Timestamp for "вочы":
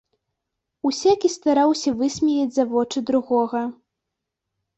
2.73-2.99